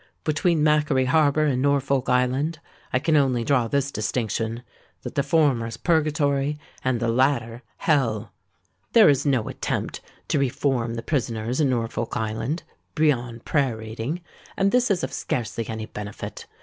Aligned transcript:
Between 0.23 0.63
Macquarie 0.63 1.05
Harbour 1.05 1.45
and 1.45 1.61
Norfolk 1.61 2.09
Island 2.09 2.57
I 2.91 2.97
can 2.97 3.15
only 3.15 3.43
draw 3.43 3.67
this 3.67 3.91
distinction—that 3.91 5.13
the 5.13 5.21
former 5.21 5.67
is 5.67 5.77
Purgatory, 5.77 6.57
and 6.83 6.99
the 6.99 7.07
latter 7.07 7.61
Hell! 7.77 8.31
"There 8.93 9.09
is 9.09 9.27
no 9.27 9.47
attempt 9.47 10.01
to 10.29 10.39
reform 10.39 10.95
the 10.95 11.03
prisoners 11.03 11.61
in 11.61 11.69
Norfolk 11.69 12.17
Island, 12.17 12.63
beyond 12.95 13.45
prayer 13.45 13.77
reading—and 13.77 14.71
this 14.71 14.89
is 14.89 15.03
of 15.03 15.13
scarcely 15.13 15.69
any 15.69 15.85
benefit. 15.85 16.47